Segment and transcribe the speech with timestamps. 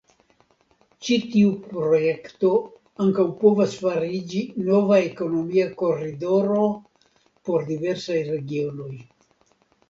[1.07, 2.49] Ĉi tiu projekto
[3.05, 6.65] ankaŭ povas fariĝi nova ekonomia koridoro
[7.51, 8.91] por diversaj regionoj.